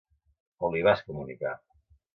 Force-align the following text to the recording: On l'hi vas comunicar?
On 0.69 0.73
l'hi 0.77 0.83
vas 0.89 1.05
comunicar? 1.11 1.57